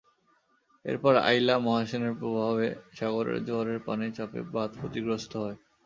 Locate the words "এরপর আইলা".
0.85-1.55